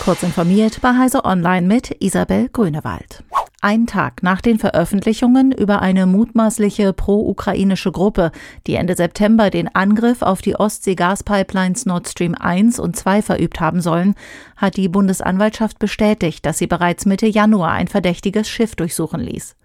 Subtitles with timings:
[0.00, 3.24] Kurz informiert bei Heise Online mit Isabel Grünewald.
[3.60, 8.30] Ein Tag nach den Veröffentlichungen über eine mutmaßliche pro-ukrainische Gruppe,
[8.68, 13.80] die Ende September den Angriff auf die Ostsee-Gaspipelines Nord Stream 1 und 2 verübt haben
[13.80, 14.14] sollen,
[14.56, 19.56] hat die Bundesanwaltschaft bestätigt, dass sie bereits Mitte Januar ein verdächtiges Schiff durchsuchen ließ.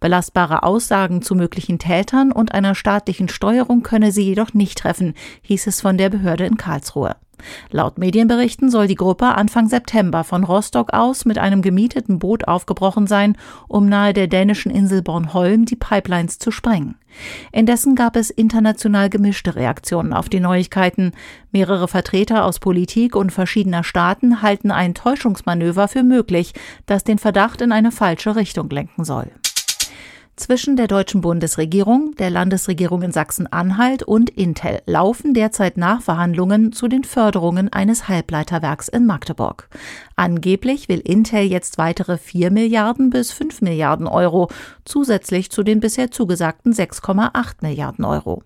[0.00, 5.12] Belastbare Aussagen zu möglichen Tätern und einer staatlichen Steuerung könne sie jedoch nicht treffen,
[5.42, 7.16] hieß es von der Behörde in Karlsruhe.
[7.70, 13.06] Laut Medienberichten soll die Gruppe Anfang September von Rostock aus mit einem gemieteten Boot aufgebrochen
[13.06, 13.36] sein,
[13.68, 16.96] um nahe der dänischen Insel Bornholm die Pipelines zu sprengen.
[17.52, 21.12] Indessen gab es international gemischte Reaktionen auf die Neuigkeiten.
[21.50, 26.54] Mehrere Vertreter aus Politik und verschiedener Staaten halten ein Täuschungsmanöver für möglich,
[26.86, 29.30] das den Verdacht in eine falsche Richtung lenken soll.
[30.34, 37.04] Zwischen der deutschen Bundesregierung, der Landesregierung in Sachsen-Anhalt und Intel laufen derzeit Nachverhandlungen zu den
[37.04, 39.68] Förderungen eines Halbleiterwerks in Magdeburg.
[40.16, 44.48] Angeblich will Intel jetzt weitere 4 Milliarden bis 5 Milliarden Euro
[44.86, 48.42] zusätzlich zu den bisher zugesagten 6,8 Milliarden Euro.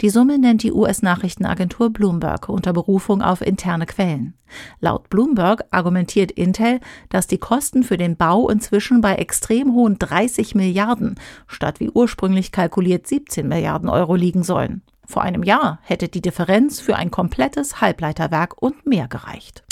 [0.00, 4.34] Die Summe nennt die US-Nachrichtenagentur Bloomberg unter Berufung auf interne Quellen.
[4.80, 10.54] Laut Bloomberg argumentiert Intel, dass die Kosten für den Bau inzwischen bei extrem hohen 30
[10.54, 11.14] Milliarden
[11.46, 14.82] statt wie ursprünglich kalkuliert 17 Milliarden Euro liegen sollen.
[15.06, 19.62] Vor einem Jahr hätte die Differenz für ein komplettes Halbleiterwerk und mehr gereicht.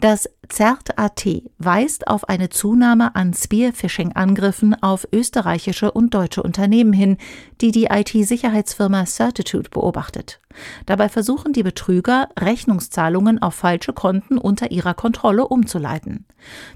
[0.00, 1.26] Das CERT.at
[1.58, 7.18] weist auf eine Zunahme an Spearphishing-Angriffen auf österreichische und deutsche Unternehmen hin,
[7.60, 10.40] die die IT-Sicherheitsfirma Certitude beobachtet.
[10.86, 16.26] Dabei versuchen die Betrüger, Rechnungszahlungen auf falsche Konten unter ihrer Kontrolle umzuleiten.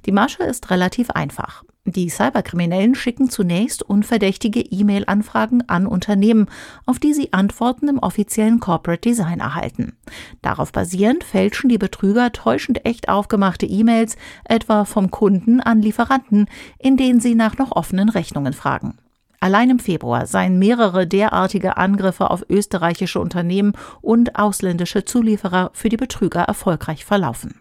[0.06, 1.64] Die Masche ist relativ einfach.
[1.84, 6.46] Die Cyberkriminellen schicken zunächst unverdächtige E-Mail-Anfragen an Unternehmen,
[6.86, 9.96] auf die sie Antworten im offiziellen Corporate Design erhalten.
[10.42, 16.46] Darauf basierend fälschen die Betrüger täuschend echt aufgemachte E-Mails, etwa vom Kunden an Lieferanten,
[16.78, 18.96] in denen sie nach noch offenen Rechnungen fragen.
[19.40, 25.96] Allein im Februar seien mehrere derartige Angriffe auf österreichische Unternehmen und ausländische Zulieferer für die
[25.96, 27.56] Betrüger erfolgreich verlaufen.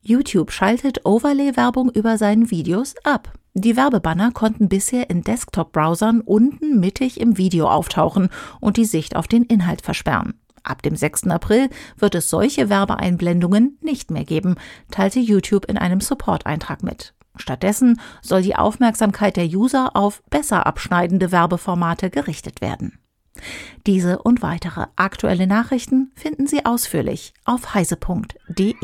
[0.00, 3.32] YouTube schaltet Overlay-Werbung über seinen Videos ab.
[3.54, 8.28] Die Werbebanner konnten bisher in Desktop-Browsern unten mittig im Video auftauchen
[8.60, 10.34] und die Sicht auf den Inhalt versperren.
[10.62, 11.28] Ab dem 6.
[11.28, 14.56] April wird es solche Werbeeinblendungen nicht mehr geben,
[14.90, 17.14] teilte YouTube in einem Support-Eintrag mit.
[17.36, 22.98] Stattdessen soll die Aufmerksamkeit der User auf besser abschneidende Werbeformate gerichtet werden.
[23.86, 28.74] Diese und weitere aktuelle Nachrichten finden Sie ausführlich auf heise.de.